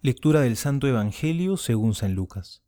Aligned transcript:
Lectura 0.00 0.42
del 0.42 0.56
Santo 0.56 0.86
Evangelio 0.86 1.56
según 1.56 1.92
San 1.92 2.14
Lucas. 2.14 2.62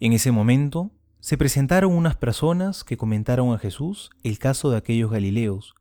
En 0.00 0.12
ese 0.12 0.32
momento 0.32 0.90
se 1.20 1.38
presentaron 1.38 1.92
unas 1.92 2.16
personas 2.16 2.82
que 2.82 2.96
comentaron 2.96 3.54
a 3.54 3.58
Jesús 3.58 4.10
el 4.24 4.40
caso 4.40 4.68
de 4.68 4.76
aquellos 4.76 5.12
Galileos, 5.12 5.76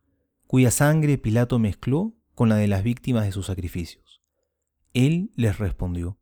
cuya 0.46 0.70
sangre 0.70 1.18
Pilato 1.18 1.58
mezcló 1.58 2.14
con 2.36 2.48
la 2.48 2.58
de 2.58 2.68
las 2.68 2.84
víctimas 2.84 3.26
de 3.26 3.32
sus 3.32 3.48
sacrificios. 3.48 4.22
Él 4.94 5.32
les 5.36 5.58
respondió, 5.58 6.20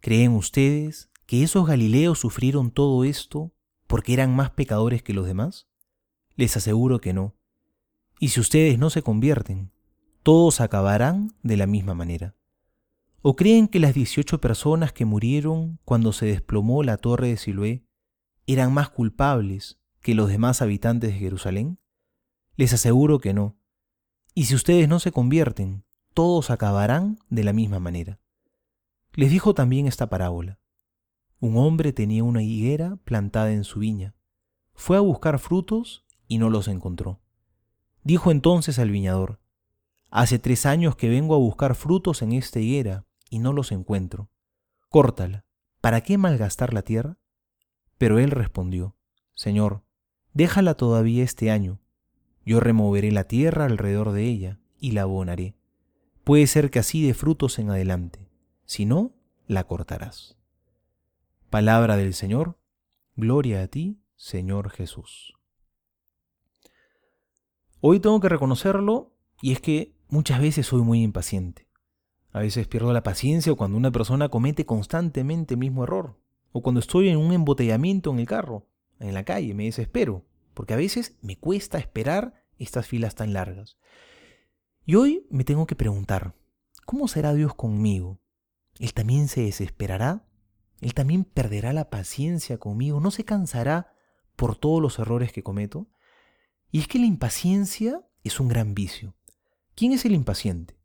¿Creen 0.00 0.36
ustedes 0.36 1.10
que 1.26 1.42
esos 1.42 1.66
Galileos 1.66 2.20
sufrieron 2.20 2.70
todo 2.70 3.02
esto 3.02 3.52
porque 3.88 4.12
eran 4.12 4.36
más 4.36 4.50
pecadores 4.50 5.02
que 5.02 5.14
los 5.14 5.26
demás? 5.26 5.66
Les 6.36 6.56
aseguro 6.56 7.00
que 7.00 7.12
no. 7.12 7.34
Y 8.20 8.28
si 8.28 8.38
ustedes 8.38 8.78
no 8.78 8.88
se 8.88 9.02
convierten, 9.02 9.72
todos 10.22 10.60
acabarán 10.60 11.34
de 11.42 11.56
la 11.56 11.66
misma 11.66 11.94
manera. 11.94 12.37
¿O 13.20 13.34
creen 13.34 13.66
que 13.66 13.80
las 13.80 13.94
18 13.94 14.40
personas 14.40 14.92
que 14.92 15.04
murieron 15.04 15.80
cuando 15.84 16.12
se 16.12 16.26
desplomó 16.26 16.84
la 16.84 16.98
torre 16.98 17.28
de 17.28 17.36
Siloé 17.36 17.84
eran 18.46 18.72
más 18.72 18.90
culpables 18.90 19.80
que 20.00 20.14
los 20.14 20.28
demás 20.28 20.62
habitantes 20.62 21.10
de 21.10 21.18
Jerusalén? 21.18 21.80
Les 22.54 22.72
aseguro 22.72 23.18
que 23.18 23.34
no. 23.34 23.56
Y 24.34 24.44
si 24.44 24.54
ustedes 24.54 24.88
no 24.88 25.00
se 25.00 25.10
convierten, 25.10 25.84
todos 26.14 26.50
acabarán 26.50 27.18
de 27.28 27.42
la 27.42 27.52
misma 27.52 27.80
manera. 27.80 28.20
Les 29.14 29.30
dijo 29.30 29.52
también 29.52 29.88
esta 29.88 30.08
parábola. 30.08 30.60
Un 31.40 31.56
hombre 31.56 31.92
tenía 31.92 32.22
una 32.22 32.44
higuera 32.44 32.96
plantada 33.04 33.50
en 33.50 33.64
su 33.64 33.80
viña. 33.80 34.14
Fue 34.74 34.96
a 34.96 35.00
buscar 35.00 35.40
frutos 35.40 36.04
y 36.28 36.38
no 36.38 36.50
los 36.50 36.68
encontró. 36.68 37.20
Dijo 38.04 38.30
entonces 38.30 38.78
al 38.78 38.90
viñador, 38.90 39.40
Hace 40.10 40.38
tres 40.38 40.64
años 40.64 40.96
que 40.96 41.08
vengo 41.08 41.34
a 41.34 41.38
buscar 41.38 41.74
frutos 41.74 42.22
en 42.22 42.32
esta 42.32 42.60
higuera 42.60 43.07
y 43.30 43.38
no 43.38 43.52
los 43.52 43.72
encuentro. 43.72 44.30
Córtala. 44.88 45.44
¿Para 45.80 46.00
qué 46.00 46.18
malgastar 46.18 46.74
la 46.74 46.82
tierra? 46.82 47.18
Pero 47.98 48.18
él 48.18 48.30
respondió, 48.30 48.96
Señor, 49.34 49.84
déjala 50.32 50.74
todavía 50.74 51.24
este 51.24 51.50
año. 51.50 51.80
Yo 52.44 52.60
removeré 52.60 53.12
la 53.12 53.24
tierra 53.24 53.66
alrededor 53.66 54.12
de 54.12 54.24
ella 54.24 54.58
y 54.80 54.92
la 54.92 55.02
abonaré. 55.02 55.56
Puede 56.24 56.46
ser 56.46 56.70
que 56.70 56.78
así 56.78 57.06
dé 57.06 57.14
frutos 57.14 57.58
en 57.58 57.70
adelante. 57.70 58.28
Si 58.64 58.86
no, 58.86 59.14
la 59.46 59.64
cortarás. 59.64 60.36
Palabra 61.50 61.96
del 61.96 62.14
Señor. 62.14 62.58
Gloria 63.16 63.62
a 63.62 63.68
ti, 63.68 64.00
Señor 64.16 64.70
Jesús. 64.70 65.34
Hoy 67.80 68.00
tengo 68.00 68.20
que 68.20 68.28
reconocerlo 68.28 69.14
y 69.40 69.52
es 69.52 69.60
que 69.60 69.94
muchas 70.08 70.40
veces 70.40 70.66
soy 70.66 70.82
muy 70.82 71.02
impaciente. 71.02 71.67
A 72.32 72.40
veces 72.40 72.68
pierdo 72.68 72.92
la 72.92 73.02
paciencia 73.02 73.54
cuando 73.54 73.76
una 73.76 73.90
persona 73.90 74.28
comete 74.28 74.66
constantemente 74.66 75.54
el 75.54 75.60
mismo 75.60 75.84
error. 75.84 76.20
O 76.52 76.62
cuando 76.62 76.80
estoy 76.80 77.08
en 77.08 77.18
un 77.18 77.32
embotellamiento 77.32 78.10
en 78.10 78.18
el 78.18 78.26
carro, 78.26 78.66
en 79.00 79.14
la 79.14 79.24
calle, 79.24 79.54
me 79.54 79.64
desespero. 79.64 80.24
Porque 80.54 80.74
a 80.74 80.76
veces 80.78 81.16
me 81.22 81.36
cuesta 81.36 81.78
esperar 81.78 82.44
estas 82.58 82.86
filas 82.86 83.14
tan 83.14 83.32
largas. 83.32 83.78
Y 84.84 84.94
hoy 84.94 85.26
me 85.30 85.44
tengo 85.44 85.66
que 85.66 85.76
preguntar, 85.76 86.34
¿cómo 86.84 87.08
será 87.08 87.34
Dios 87.34 87.54
conmigo? 87.54 88.20
¿Él 88.78 88.94
también 88.94 89.28
se 89.28 89.42
desesperará? 89.42 90.26
¿Él 90.80 90.94
también 90.94 91.24
perderá 91.24 91.72
la 91.72 91.90
paciencia 91.90 92.58
conmigo? 92.58 93.00
¿No 93.00 93.10
se 93.10 93.24
cansará 93.24 93.92
por 94.36 94.56
todos 94.56 94.80
los 94.80 94.98
errores 94.98 95.32
que 95.32 95.42
cometo? 95.42 95.88
Y 96.70 96.80
es 96.80 96.88
que 96.88 96.98
la 96.98 97.06
impaciencia 97.06 98.02
es 98.24 98.40
un 98.40 98.48
gran 98.48 98.74
vicio. 98.74 99.14
¿Quién 99.74 99.92
es 99.92 100.04
el 100.04 100.12
impaciente? 100.12 100.77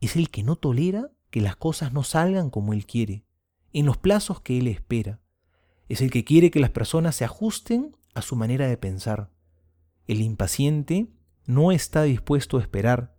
Es 0.00 0.16
el 0.16 0.30
que 0.30 0.42
no 0.42 0.56
tolera 0.56 1.10
que 1.30 1.40
las 1.40 1.56
cosas 1.56 1.92
no 1.92 2.02
salgan 2.02 2.50
como 2.50 2.72
él 2.72 2.86
quiere, 2.86 3.24
en 3.72 3.86
los 3.86 3.96
plazos 3.96 4.40
que 4.40 4.58
él 4.58 4.68
espera. 4.68 5.20
Es 5.88 6.00
el 6.00 6.10
que 6.10 6.24
quiere 6.24 6.50
que 6.50 6.60
las 6.60 6.70
personas 6.70 7.16
se 7.16 7.24
ajusten 7.24 7.96
a 8.14 8.22
su 8.22 8.36
manera 8.36 8.66
de 8.66 8.76
pensar. 8.76 9.30
El 10.06 10.20
impaciente 10.20 11.08
no 11.44 11.72
está 11.72 12.02
dispuesto 12.02 12.58
a 12.58 12.60
esperar. 12.60 13.16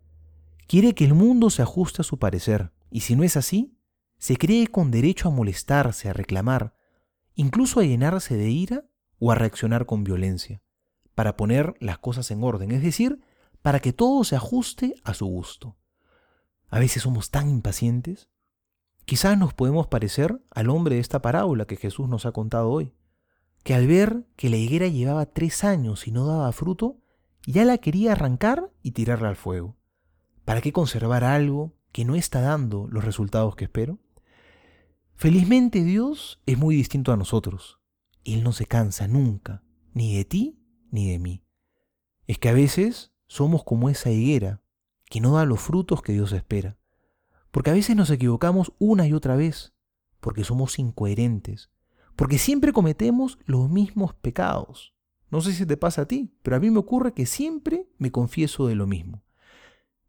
Quiere 0.67 0.93
que 0.95 1.05
el 1.05 1.13
mundo 1.13 1.49
se 1.49 1.61
ajuste 1.61 2.01
a 2.01 2.05
su 2.05 2.19
parecer, 2.19 2.71
y 2.91 3.01
si 3.01 3.15
no 3.15 3.23
es 3.23 3.37
así, 3.37 3.77
se 4.17 4.37
cree 4.37 4.67
con 4.67 4.91
derecho 4.91 5.27
a 5.27 5.31
molestarse, 5.31 6.09
a 6.09 6.13
reclamar, 6.13 6.75
incluso 7.35 7.79
a 7.79 7.83
llenarse 7.83 8.35
de 8.35 8.49
ira 8.49 8.85
o 9.19 9.31
a 9.31 9.35
reaccionar 9.35 9.85
con 9.85 10.03
violencia, 10.03 10.61
para 11.15 11.37
poner 11.37 11.75
las 11.79 11.99
cosas 11.99 12.31
en 12.31 12.43
orden, 12.43 12.71
es 12.71 12.81
decir, 12.81 13.21
para 13.61 13.79
que 13.79 13.93
todo 13.93 14.23
se 14.23 14.35
ajuste 14.35 14.95
a 15.03 15.13
su 15.13 15.25
gusto. 15.25 15.77
A 16.69 16.79
veces 16.79 17.03
somos 17.03 17.31
tan 17.31 17.49
impacientes. 17.49 18.29
Quizás 19.05 19.37
nos 19.37 19.53
podemos 19.53 19.87
parecer 19.87 20.41
al 20.51 20.69
hombre 20.69 20.95
de 20.95 21.01
esta 21.01 21.21
parábola 21.21 21.65
que 21.65 21.77
Jesús 21.77 22.09
nos 22.09 22.25
ha 22.25 22.33
contado 22.33 22.69
hoy, 22.69 22.93
que 23.63 23.73
al 23.73 23.87
ver 23.87 24.25
que 24.35 24.49
la 24.49 24.57
higuera 24.57 24.87
llevaba 24.87 25.25
tres 25.27 25.63
años 25.63 26.07
y 26.07 26.11
no 26.11 26.25
daba 26.25 26.51
fruto, 26.51 26.99
ya 27.45 27.63
la 27.63 27.77
quería 27.77 28.11
arrancar 28.11 28.69
y 28.81 28.91
tirarla 28.91 29.29
al 29.29 29.37
fuego. 29.37 29.77
¿Para 30.43 30.61
qué 30.61 30.73
conservar 30.73 31.23
algo 31.23 31.73
que 31.93 32.03
no 32.03 32.15
está 32.15 32.41
dando 32.41 32.87
los 32.89 33.05
resultados 33.05 33.55
que 33.55 33.65
espero? 33.65 33.99
Felizmente 35.15 35.83
Dios 35.83 36.41
es 36.45 36.57
muy 36.57 36.75
distinto 36.75 37.11
a 37.11 37.17
nosotros. 37.17 37.79
Él 38.25 38.43
no 38.43 38.51
se 38.51 38.65
cansa 38.65 39.07
nunca, 39.07 39.63
ni 39.93 40.15
de 40.17 40.25
ti 40.25 40.59
ni 40.91 41.09
de 41.09 41.19
mí. 41.19 41.43
Es 42.27 42.37
que 42.37 42.49
a 42.49 42.53
veces 42.53 43.13
somos 43.25 43.63
como 43.63 43.89
esa 43.89 44.11
higuera 44.11 44.61
que 45.09 45.21
no 45.21 45.35
da 45.35 45.45
los 45.45 45.59
frutos 45.59 46.01
que 46.01 46.13
Dios 46.13 46.31
espera. 46.31 46.77
Porque 47.51 47.69
a 47.69 47.73
veces 47.73 47.95
nos 47.95 48.09
equivocamos 48.09 48.73
una 48.77 49.07
y 49.07 49.13
otra 49.13 49.35
vez, 49.35 49.73
porque 50.19 50.43
somos 50.43 50.79
incoherentes, 50.79 51.69
porque 52.15 52.37
siempre 52.37 52.73
cometemos 52.73 53.39
los 53.45 53.69
mismos 53.69 54.13
pecados. 54.13 54.93
No 55.29 55.41
sé 55.41 55.53
si 55.53 55.65
te 55.65 55.77
pasa 55.77 56.03
a 56.03 56.07
ti, 56.07 56.33
pero 56.41 56.55
a 56.55 56.59
mí 56.59 56.69
me 56.69 56.79
ocurre 56.79 57.13
que 57.13 57.25
siempre 57.25 57.89
me 57.97 58.11
confieso 58.11 58.67
de 58.67 58.75
lo 58.75 58.87
mismo. 58.87 59.23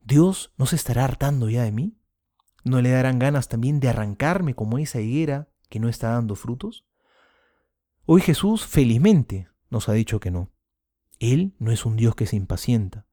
¿Dios 0.01 0.53
no 0.57 0.67
se 0.67 0.77
estará 0.77 1.05
hartando 1.05 1.51
ya 1.51 1.65
de 1.65 1.73
mí? 1.73 1.97
¿No 2.65 2.81
le 2.81 2.91
darán 2.91 3.19
ganas 3.19 3.49
también 3.49 3.81
de 3.81 3.89
arrancarme 3.89 4.55
como 4.55 4.79
esa 4.79 5.01
higuera 5.01 5.49
que 5.69 5.81
no 5.81 5.89
está 5.89 6.11
dando 6.11 6.35
frutos? 6.35 6.87
Hoy 8.05 8.21
Jesús 8.21 8.67
felizmente 8.67 9.49
nos 9.71 9.89
ha 9.89 9.93
dicho 9.93 10.19
que 10.19 10.31
no. 10.31 10.51
Él 11.19 11.55
no 11.59 11.73
es 11.73 11.85
un 11.85 11.97
Dios 11.97 12.15
que 12.15 12.27
se 12.27 12.37
impacienta 12.37 13.08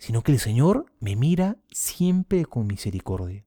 sino 0.00 0.22
que 0.22 0.32
el 0.32 0.40
Señor 0.40 0.86
me 0.98 1.14
mira 1.14 1.58
siempre 1.70 2.46
con 2.46 2.66
misericordia. 2.66 3.46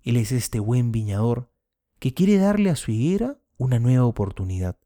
Él 0.00 0.16
es 0.16 0.32
este 0.32 0.58
buen 0.58 0.90
viñador 0.90 1.52
que 1.98 2.14
quiere 2.14 2.38
darle 2.38 2.70
a 2.70 2.76
su 2.76 2.92
higuera 2.92 3.38
una 3.58 3.78
nueva 3.78 4.06
oportunidad. 4.06 4.78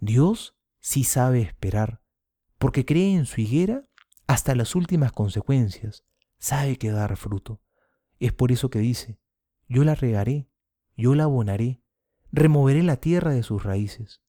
Dios 0.00 0.56
sí 0.80 1.04
sabe 1.04 1.42
esperar, 1.42 2.00
porque 2.56 2.86
cree 2.86 3.14
en 3.14 3.26
su 3.26 3.42
higuera 3.42 3.86
hasta 4.26 4.54
las 4.54 4.74
últimas 4.74 5.12
consecuencias, 5.12 6.02
sabe 6.38 6.78
que 6.78 6.90
dar 6.90 7.18
fruto. 7.18 7.60
Es 8.18 8.32
por 8.32 8.52
eso 8.52 8.70
que 8.70 8.78
dice, 8.78 9.20
yo 9.68 9.84
la 9.84 9.94
regaré, 9.94 10.48
yo 10.96 11.14
la 11.14 11.24
abonaré, 11.24 11.82
removeré 12.32 12.82
la 12.82 12.96
tierra 12.96 13.32
de 13.32 13.42
sus 13.42 13.64
raíces, 13.64 14.22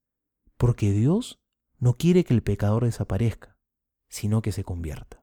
porque 0.58 0.92
Dios 0.92 1.42
no 1.80 1.94
quiere 1.94 2.26
que 2.26 2.34
el 2.34 2.44
pecador 2.44 2.84
desaparezca, 2.84 3.58
sino 4.10 4.42
que 4.42 4.52
se 4.52 4.66
convierta. 4.66 5.23